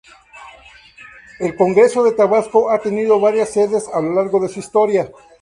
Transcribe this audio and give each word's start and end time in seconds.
El 1.39 1.55
Congreso 1.55 2.03
de 2.03 2.13
Tabasco 2.13 2.71
ha 2.71 2.79
tenido 2.81 3.19
varias 3.19 3.49
sedes 3.49 3.87
a 3.87 4.01
lo 4.01 4.15
largo 4.15 4.39
de 4.39 4.49
su 4.49 4.59
historia. 4.59 5.11